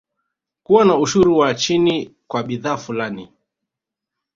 [0.63, 3.29] Kuwa na ushuru wa chini kwa bidhaa fulani